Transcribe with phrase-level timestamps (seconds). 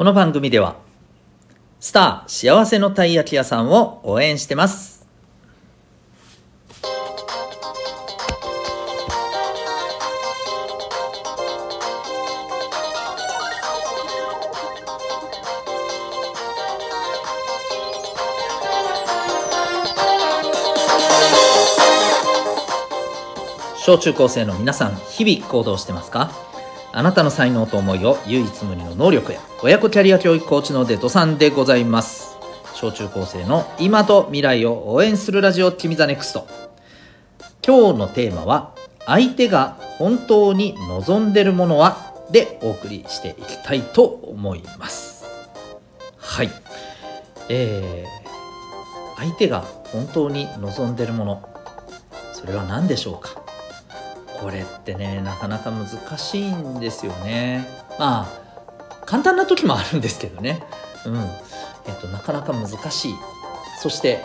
[0.00, 0.76] この番組では
[1.78, 5.06] スター幸せのたい焼き屋さんを応援してます。
[23.76, 26.49] 小中高生の皆さん日々行動してますか？
[26.92, 32.36] あなたの才能と思いを唯一無二の能力へ親子キャリア教育コーチのデトさんでございます。
[32.74, 36.48] 小中高生の今と未来を応援するラジオ君 the NEXT。
[37.64, 38.74] 今日のテーマは
[39.06, 45.26] 相手が本当に望んでるものはでお送りしていきたいと思います。
[46.16, 46.50] はい。
[47.48, 51.48] えー、相手が本当に望んでるもの
[52.32, 53.42] それは何でしょうか？
[54.40, 55.86] これってねなかなか難
[56.18, 57.66] しいんですよね。
[57.98, 58.40] まあ
[59.06, 60.62] 簡単な時もあるんですけどね。
[61.06, 61.16] うん。
[61.16, 63.14] えっとなかなか難しい。
[63.80, 64.22] そして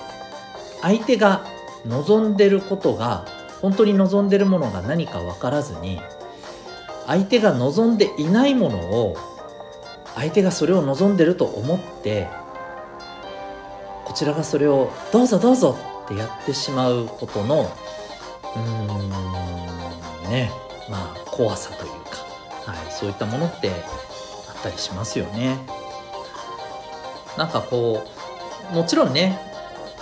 [0.82, 1.46] 相手が
[1.86, 3.26] 望んでることが
[3.62, 6.02] 本当に望んでるものが何か分からずに
[7.08, 9.18] 相手が望んでいないものを
[10.16, 12.28] 相手がそれを望んでると思って
[14.06, 17.72] こちらがそれをどうぞどうぞってやってしまうことの
[18.56, 19.65] うん
[20.26, 20.52] ね
[20.90, 23.74] まあ怖さというか、はい、そういったものってあ
[24.60, 25.58] ったりしますよね。
[27.38, 28.06] なんかこ
[28.72, 29.40] うもちろんね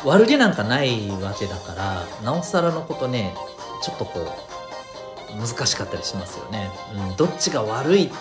[0.04, 3.34] 悪気なんかないわけだからなおさらのことね
[3.82, 6.70] ちょっとこう難しかったりしますよね。
[7.10, 8.12] うん、どっちが悪い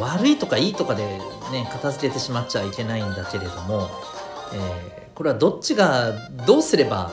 [0.00, 1.04] 悪いとかいいとかで
[1.50, 3.90] ね片付けてしまっちゃいけないんだけれども、
[4.52, 6.12] えー、これはどっちが
[6.46, 7.10] どうすれば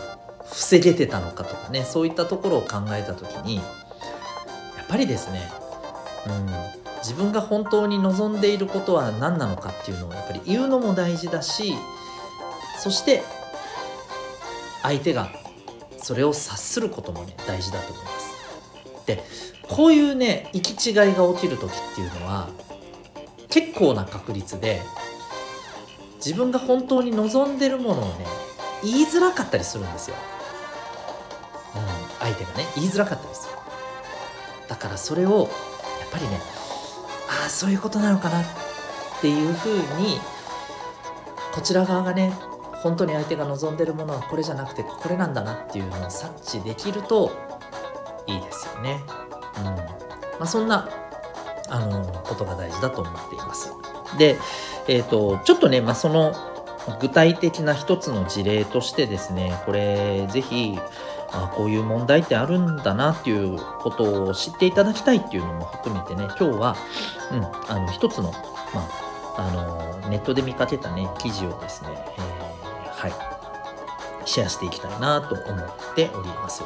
[0.52, 5.42] 防げてたのかとかねそういったところを考えた時にやっぱりですね、
[6.28, 6.48] うん、
[7.04, 11.76] 自分が本当に望んでいることは何なのかっていうのをやっぱり言うのも大事だし
[12.80, 13.24] そして
[14.82, 15.30] 相手が
[16.02, 18.30] それを察することもね大事だと思います。
[19.06, 19.24] で
[19.68, 22.50] こういうね行き違いが起きる時っていうのは
[23.50, 24.82] 結構な確率で
[26.18, 28.26] 自分が本当に望んでるものをね
[28.84, 30.16] 言いづらかったりするんですよ。
[32.20, 33.54] 相手がね言いづらかったですよ
[34.68, 35.50] だからそれをやっ
[36.12, 36.40] ぱりね
[37.44, 38.46] ああそういうことなのかなっ
[39.22, 40.20] ていうふうに
[41.54, 42.34] こちら側がね
[42.82, 47.32] 本当に相手が望んでるものはこれじゃなくてこれなんだなっていうのを察知できると
[48.28, 49.04] いいですよね。
[49.58, 49.76] うんま
[50.42, 50.90] あ、そんな
[51.68, 53.74] あのことが大事だと思っています。
[54.18, 54.38] で、
[54.88, 56.34] えーと、ちょっとね、まあ、その
[57.00, 60.80] 具体的な一つの事例としてですねこれぜひ
[61.32, 66.76] あこういう問題ってあるんだなっていうことを知っていただきたいっていうのも含めてね今日は、
[67.32, 68.88] うん、あの一つの,、ま
[69.38, 73.14] あ、あのネットで見かけたね記事をですね、えー、はい
[74.26, 76.64] シェアしていきたいなと思っております。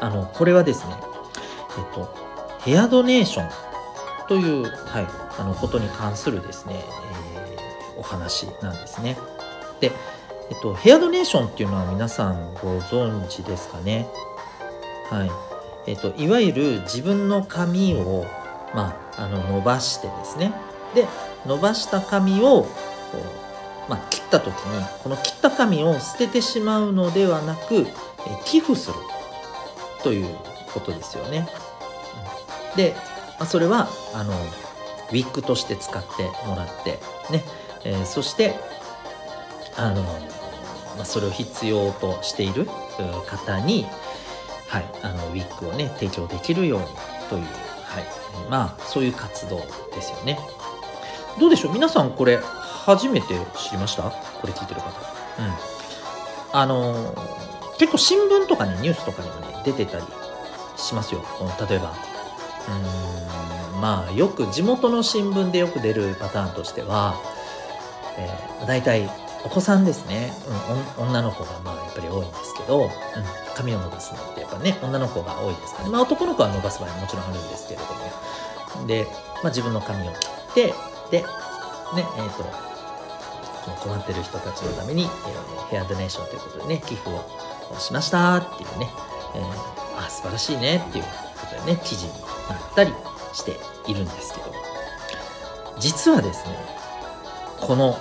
[0.00, 0.94] あのこれはですね
[1.78, 2.14] えっと
[2.60, 3.50] ヘアドネーション
[4.28, 5.06] という、はい、
[5.38, 6.84] あのことに関するですね、
[7.44, 9.16] えー、お話なんですね。
[9.80, 9.92] で
[10.50, 14.06] えっと、ヘアドネーションっていうのは皆さんご存知ですかね？
[15.10, 15.30] はい。
[15.86, 18.26] えっと、いわゆる自分の髪を、
[18.74, 20.52] まあ、あの伸ばしてですね。
[20.94, 21.06] で、
[21.46, 22.68] 伸ばした髪を、こ
[23.14, 27.86] うまあ、切った時に、この切った髪を捨ててしまうのではなく、え
[28.44, 28.96] 寄付する
[30.02, 30.36] という
[30.74, 31.48] ことですよね。
[32.74, 32.96] で、
[33.38, 36.98] まあ、それは、あの、ウィッグとして使ってもらって、
[37.30, 37.44] ね、
[37.84, 38.56] えー、そして、
[39.76, 40.04] あの、
[40.96, 42.66] まあ、それを必要としている
[43.26, 43.86] 方に、
[44.68, 46.86] はい、あのウィッグをね提供できるように
[47.28, 48.04] という、はい、
[48.50, 49.58] まあそういう活動
[49.94, 50.38] ですよね。
[51.38, 51.72] どうでしょう？
[51.72, 54.04] 皆さんこれ初めて知りました？
[54.04, 54.88] これ聞いてる方。
[54.88, 54.94] うん。
[56.52, 57.14] あの
[57.78, 60.04] 結構新聞とかねニュースとかにもね出てたり
[60.76, 61.22] しますよ。
[61.68, 61.92] 例えば
[63.74, 67.20] うんまあよく地元の新聞でよく出るパターンとしては、
[68.16, 69.10] えー、大体
[69.46, 70.32] お子さんですね、
[70.98, 72.90] うん、女の子がまあやっぱり多いんですけど、うん、
[73.54, 78.86] 髪を伸ばすのってやっぱね女の子が多いですからね、まあ、男の子は伸ばす場合ももちろんあるんですけれども。
[78.88, 79.06] で、
[79.42, 80.18] まあ、自分の髪を切
[80.50, 80.62] って
[81.10, 81.26] でね
[81.94, 82.44] えっ、ー、と
[83.80, 88.88] 困ってる人たちのために、えー、ヘアドネーションということでね寄付をしましたっていうね、
[89.34, 91.10] えー、あ素晴らしいねっていうこ
[91.46, 92.92] とでね記事になったり
[93.32, 93.56] して
[93.88, 94.46] いるんですけど。
[95.78, 96.56] 実はですね
[97.60, 97.98] この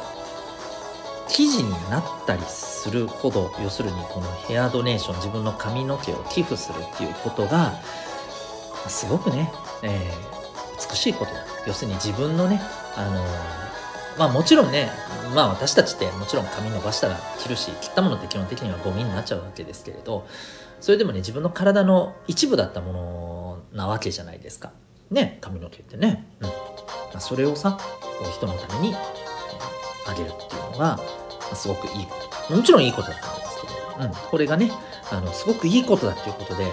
[1.36, 7.74] 記事になったりするほど要するにこのヘアドネーション自分の髪の毛を寄付するっていうことが
[8.88, 9.52] すごくね、
[9.84, 11.46] えー、美しいことだ。
[11.68, 12.62] 要するに自分のね
[12.96, 13.22] あの
[14.18, 14.90] まあもちろんね
[15.36, 20.26] まあ私たちってもちろん髪伸ばしたら切るし切ったものって基本的にはゴミになっちゃうわけですけれど
[20.80, 24.72] それでもね自分の体の一部だったものなわけじゃないですか。
[25.12, 26.48] ね髪の毛ってね、うん。
[26.48, 26.54] ま
[27.16, 27.78] あ、それをさ
[28.32, 28.96] 人のために
[30.08, 30.98] あげるっていうのが、
[31.54, 32.16] すごくいいこ
[32.48, 32.56] と。
[32.56, 34.72] もちろんいいことだと思うんですけど、うん、これがね
[35.12, 36.72] あのすごくいいことだっていうことで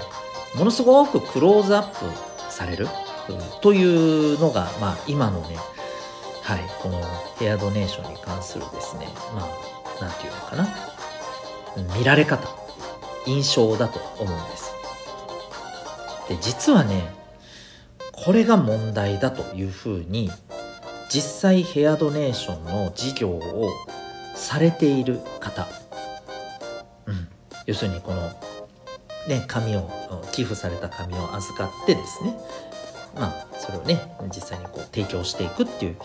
[0.57, 2.89] ものすごくクローズアップされる、
[3.29, 5.57] うん、というのが、まあ、今のね
[6.43, 7.01] はい、この
[7.39, 10.69] ヘアドネーションに関するですね、まあ、なんていうのかな、
[11.97, 12.49] 見られ方、
[13.27, 14.73] 印象だと思うんです。
[16.29, 17.15] で、実はね、
[18.25, 20.33] これが問題だというふうに、
[21.09, 23.71] 実際ヘアドネーションの事業を
[24.35, 25.69] されている方、
[27.07, 27.29] うん、
[27.67, 28.29] 要するにこの、
[29.29, 29.91] ね、紙を、
[30.33, 32.37] 寄付された紙を預かってですね、
[33.15, 34.01] まあ、それをね、
[34.35, 35.97] 実際にこう提供していくっていう、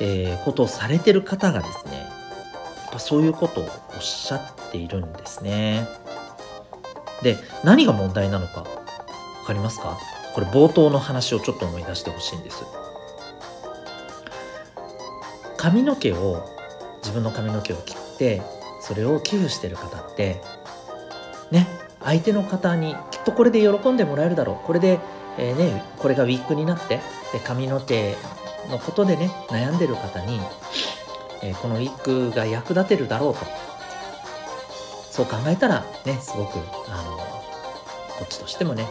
[0.00, 2.02] えー、ことをされてる方がですね、や
[2.90, 5.88] っぱそういうことをおっしゃっているんですね。
[7.22, 8.66] で、何が問題なのか、わ
[9.46, 9.98] かりますか？
[10.34, 12.62] これ冒頭の話をちょっと思い出してほしいんです。
[15.56, 16.44] 髪の毛を、
[17.00, 18.42] 自分の髪の毛を切って、
[18.80, 20.40] それを寄付してる方って、
[21.50, 21.66] ね、
[22.00, 24.66] 相手の方にきっとこれで喜んでもらえるだろう。
[24.66, 24.98] これで
[25.38, 27.00] えー、ね、これがウィッグになって
[27.32, 28.16] で髪の毛
[28.68, 30.40] のことでね悩んでる方に、
[31.42, 33.40] えー、このウィッグが役立てるだろうと
[35.10, 36.58] そう考えたらねすごく
[36.88, 38.86] あのこっちとしてもね、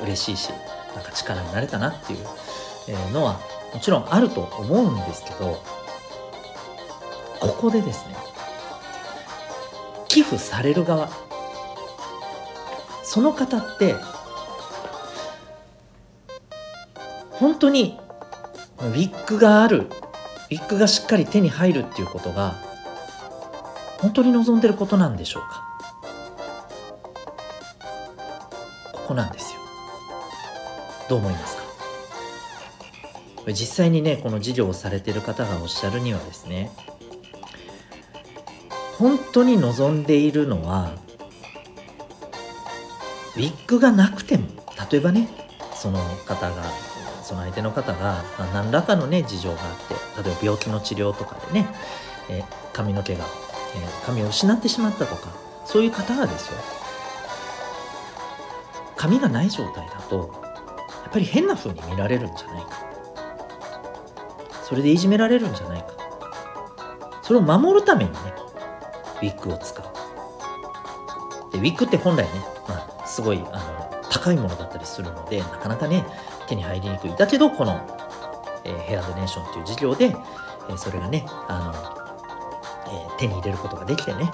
[0.00, 0.50] えー、嬉しいし
[0.94, 2.24] なんか力になれたなっていう、
[3.12, 3.40] のは
[3.72, 5.60] もちろんあると思うんですけど
[7.44, 8.16] ここでですね
[10.08, 11.10] 寄付される側
[13.02, 13.94] その方って
[17.32, 17.98] 本当に
[18.78, 19.82] ウィッグがある
[20.50, 22.54] ウィッグがしっかり手に入るっていうことが
[24.00, 25.64] 本当に望んでることなんでしょうか。
[28.92, 29.60] ここなんですよ。
[31.08, 31.62] どう思いますか？
[33.48, 36.70] 実際にねこの事業をされてる方がおっしゃるにはですね
[39.04, 40.94] 本当に望んでいるのは
[43.36, 44.46] ウィッグがなくても
[44.90, 45.28] 例えばね
[45.74, 46.62] その方が
[47.22, 51.68] その相手の方が、まあ、何らかのね事情があって例えば病気の治療とかでね、
[52.30, 53.26] え、髪の毛が、
[53.76, 55.28] えー、髪を失ってしまったとか
[55.66, 56.58] そういう方がですよ。
[58.96, 60.32] 髪がない状態だと
[61.02, 62.70] やっぱり変な風に見られるんじゃないか。
[64.62, 65.88] それでいじめられるんじゃないか。
[67.20, 68.43] それを守るためにね
[69.24, 69.84] ウィッグを使う
[71.52, 72.28] でウィッグって本来ね、
[72.68, 73.58] まあ、すごいあ
[73.92, 76.04] の高いものだったりするのでなかなかね
[76.46, 77.14] 手に入りにくい。
[77.16, 77.80] だけど、この、
[78.64, 80.06] えー、ヘアドネーションっていう事業で、
[80.68, 82.04] えー、それがね、あ
[82.86, 84.30] の、えー、手に入れることができてね。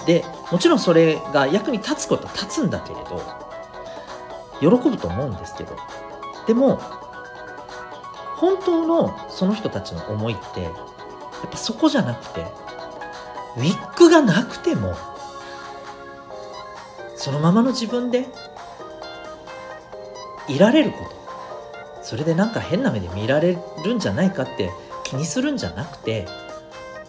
[0.00, 0.06] うん。
[0.06, 3.22] で、もちろんそれが役に立つことは立つんだけれど、
[4.60, 5.76] 喜ぶと思うんですけど、
[6.46, 6.80] でも、
[8.36, 10.72] 本当のその人たちの思いって、やっ
[11.50, 12.46] ぱそこじゃなくて、
[13.56, 14.94] ウィッグがなくても、
[17.16, 18.26] そのままの自分で
[20.48, 21.24] いられること。
[22.04, 24.70] それでなんか変な目で見られるんじゃないかって
[25.04, 26.28] 気にするんじゃなくて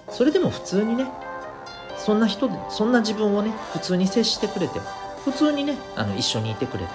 [0.10, 1.06] それでも普通にね
[1.98, 4.80] そんな人そんな自分をね普通に接してくれて
[5.26, 6.90] 普通にねあの一緒にいてくれて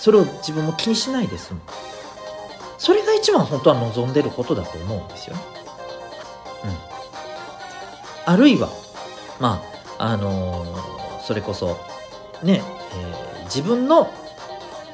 [0.00, 1.62] それを自分も気にしないですもん
[2.76, 5.42] それが一番本当は望んでることだと思うんですよね、
[6.64, 6.95] うん、
[8.26, 8.68] あるいは
[9.40, 9.62] ま
[9.98, 11.78] ああのー、それこそ
[12.42, 14.12] ね、えー、自分の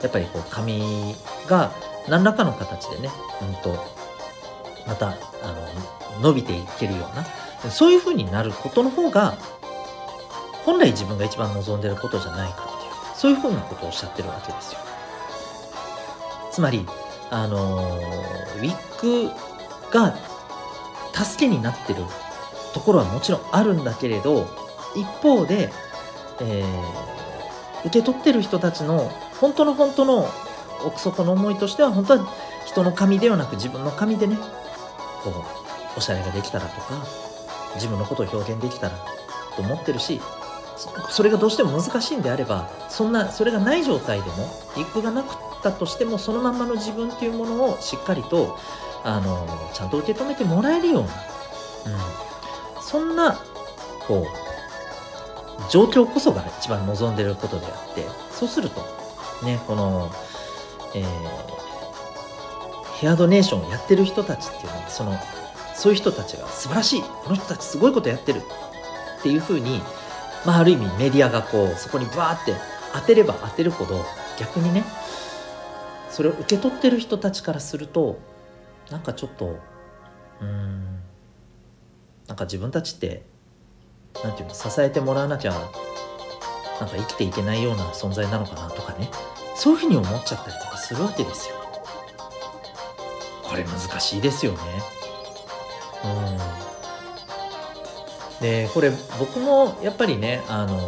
[0.03, 1.15] やっぱりこう髪
[1.49, 1.73] が
[2.09, 3.09] 何らかの形でね、
[3.41, 3.85] うんと、
[4.87, 5.13] またあ
[6.21, 7.17] の伸びていけるよう
[7.65, 9.37] なそういう風になることの方が
[10.65, 14.81] 本来自分が一番望んでることじゃないかっていうそういう風なことをおっしゃってるわけですよ。
[16.51, 16.87] つまり
[17.31, 17.99] あの
[18.59, 19.31] ウィッグ
[19.91, 20.15] が
[21.15, 22.05] 助けになってる
[22.73, 24.47] ところはもちろんあるんだけれど
[24.97, 25.71] 一方で、
[26.41, 29.11] えー、受け取ってる人たちの
[29.41, 30.29] 本当の本当の
[30.85, 32.29] 奥底の思いとしては本当は
[32.67, 34.37] 人の髪ではなく自分の髪でね
[35.23, 37.05] こうおしゃれができたらとか
[37.75, 38.99] 自分のことを表現できたら
[39.57, 40.21] と思ってるし
[41.11, 48.59] それがどうしても難しいんであればそんなそれがない状態でもリップがなくったとしてもそのまんまの自分っていうものをしっかりと
[49.05, 51.13] あのちゃんと受け止めてもらえるような、うん、
[52.93, 53.41] そんな
[54.07, 58.81] こう状況こそが一番望んでることであってそうすると
[59.43, 60.11] ね、この、
[60.95, 61.07] えー、
[63.01, 65.19] ヘアドネーションをやってる人たちっていうのはその
[65.75, 69.81] そういう人たちが素晴らしいこの人たちすごいことやってるっていうふうに、
[70.47, 72.55] まあ、ある意味メディアがこうそこにバーって
[72.93, 74.05] 当てれば当てるほど
[74.39, 74.85] 逆にね
[76.11, 78.19] それを受け取ってる人たちからすると
[78.91, 79.59] なんかちょっと
[80.41, 81.01] うん
[82.33, 83.27] なんか自分たちって
[84.25, 85.61] なんていうの支えてもらわなきゃなん
[86.89, 89.11] か生きていけないような存在なのかなとかね
[89.55, 91.57] そういうふうに思っちゃったりとかするわけですよ。
[93.43, 94.59] これ難しいですよね。
[98.41, 98.41] うん。
[98.41, 100.79] でこれ僕もやっぱりねあの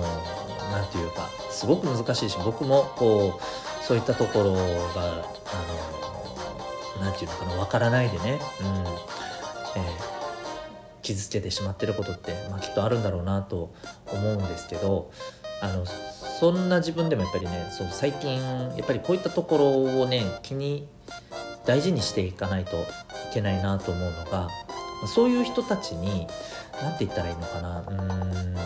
[0.73, 4.63] なんていうかすごく難しいし僕もこうそういったところがあ
[6.99, 8.67] のなんていうのかなわからないでね、うん
[9.77, 10.14] えー、
[11.05, 13.73] 傷つけてしまってることって、まあ、きっとあるんだろうなと
[14.13, 15.13] 思うんですけど
[15.61, 18.41] あのそんな自分でもやっぱりねそう最近
[18.77, 20.89] やっぱりこういったところをね気に
[21.65, 22.85] 大事にしていかないとい
[23.33, 24.49] けないなと思うのが
[25.07, 26.27] そういう人たちに
[26.83, 28.57] 何て言ったらいいのかなうーん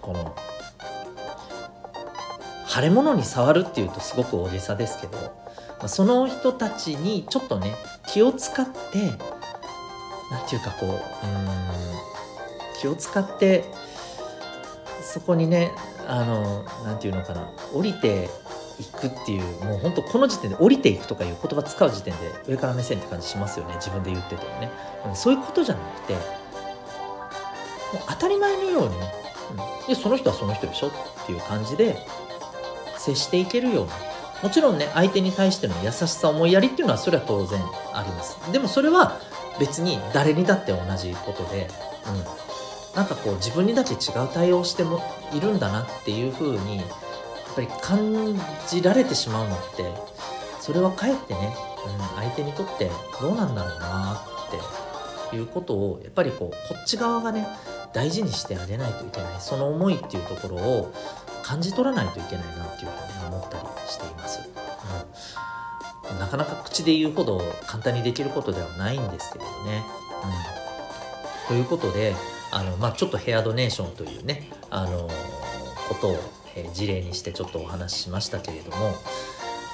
[0.00, 0.34] この
[2.66, 7.74] 腫れ物に触るっていうとすごく大げさですけど、その人たちにちょっとね
[8.06, 9.10] 気を使って
[10.30, 11.00] 何て言うかこううん
[12.80, 13.64] 気を使って
[15.02, 15.72] そこにね
[16.06, 18.30] あの何て言うのかな降りて
[18.80, 24.70] いくっていうもう本当この時点で降りていくとかいう言葉使う時点で上から目線って感じしますよね自分で言っててもね。
[25.14, 26.22] そういうことじゃなくてもう
[28.08, 29.12] 当たり前のようにね、
[29.84, 30.90] うん、でその人はその人でしょっ
[31.26, 31.98] ていう感じで
[32.96, 33.90] 接していけるように
[34.42, 37.60] もちろんね相手に対しての優しさ思いやりっていうのはそれは当然
[37.92, 38.38] あります。
[38.52, 39.20] でもそれは
[39.58, 41.68] 別に誰にだって同じことで、
[42.06, 45.02] うん、なんかこう自分にだけ違う対応しても
[45.32, 46.86] いるんだなっていう風にやっ
[47.54, 48.38] ぱり感
[48.68, 49.84] じられてしまうのって
[50.60, 51.54] それはかえってね、
[51.86, 52.90] うん、相手にとって
[53.20, 57.46] どうなんだろうなっていうことをやっぱりこうこっち側がね
[57.92, 60.94] 大事にしてあげないといけないその思いっていうところを
[61.42, 64.40] 感じ取らないといけないなっていうふうに思ったりしています。
[64.40, 64.46] うん、
[66.18, 69.82] なかなか口で言うほど簡単にできることではないんですけれどね。
[71.48, 72.14] うん、ということで
[72.50, 75.08] あの、まあ、ちょっとヘアドネーションというねあの
[75.88, 76.16] ことを、
[76.56, 78.94] え、事例にしてちょっとお話ししましたけれども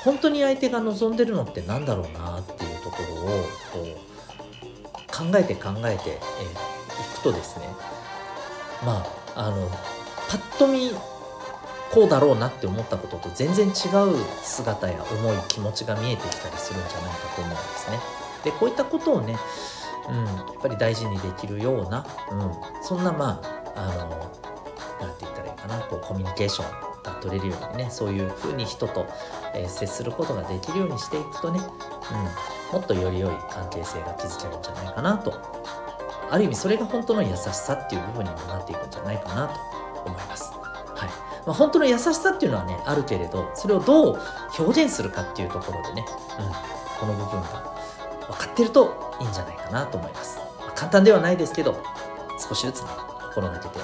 [0.04, 3.26] 本当に相手が望んでるのって何だろうなっていうところを
[3.72, 7.66] こう考えて考えて、えー、いくとですね
[8.84, 9.68] まああの
[10.28, 10.90] パッと見
[11.92, 13.72] こうだろうなって思ったことと全然違う
[14.42, 17.98] 姿や思い気持ちが見えてきたりするんじゃないかと思うんですね。
[18.44, 19.36] でこういったことをね
[20.08, 22.52] うん、やっぱり大事にできるような、うん、
[22.82, 23.40] そんなま
[23.74, 24.32] ああの
[25.00, 29.06] 何て言ったらいいかなこうコミュニケーションが取れるようにねそういうふうに人と、
[29.54, 35.34] えー、接することができるようにしていくとね、うん、もっとより良い関係性が築けるんじゃないかなと
[36.30, 39.54] ある意味それが本当の優しさっていう部分にもなっていくんじゃないかなと
[40.06, 40.65] 思います。
[41.46, 44.20] まあ、本当の優しさっていうのはねあるけれどそれをどう
[44.58, 46.04] 表現するかっていうところでね、
[46.40, 46.46] うん、
[47.00, 47.76] この部分が
[48.28, 50.38] 分かってるといいんじゃないかなと思います。
[50.58, 51.80] まあ、簡単ではないですけど、
[52.48, 52.88] 少しずつ、ね、
[53.28, 53.82] 心がけて、え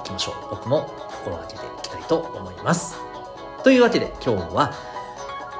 [0.00, 0.34] ー、きましょう。
[0.50, 0.92] 僕も
[1.24, 2.96] 心がけていきたいと思います。
[3.62, 4.72] というわけで今日は、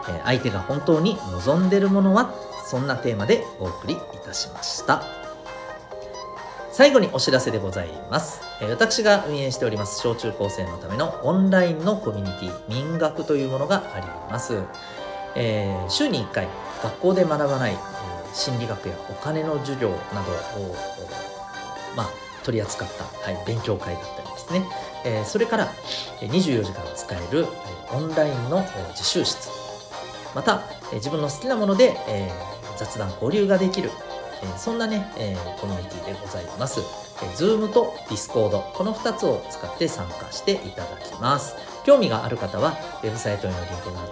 [0.08, 2.34] えー、相手が本当に望んでるものは
[2.66, 5.02] そんなテーマでお送りいたしました。
[6.72, 8.47] 最後にお知らせでございます。
[8.60, 14.62] 私が運営しております小中高生のためのオンラインのコミュニティ民学というものがあります。
[15.36, 16.48] えー、週に1回
[16.82, 17.76] 学校で学ばない
[18.34, 20.74] 心理学やお金の授業などを、
[21.96, 22.10] まあ、
[22.42, 24.64] 取り扱った、はい、勉強会だったりですね、
[25.04, 25.68] えー、それから
[26.20, 27.46] 24時間使える
[27.92, 29.48] オンラインの自習室
[30.34, 30.62] また
[30.92, 33.90] 自分の好きなもので、えー、雑談交流ができる、
[34.42, 37.07] えー、そんなね、えー、コミュニティでございます。
[37.22, 41.56] え、Zoom と Discord この2つを使って参加していただきます。
[41.84, 44.06] 興味がある方はウェブサイトへのリンクが貼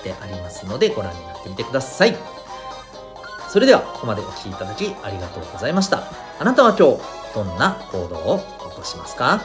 [0.00, 2.16] ってありますのでご覧になってみてください。
[3.48, 6.02] それではここまでお聴きいただきありがとうございました
[6.40, 9.40] あなたは今日どんな行動を起こしますか？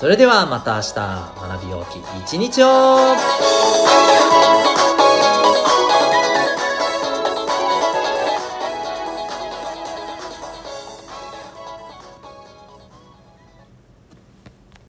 [0.00, 3.14] それではまた明日学びようき一日を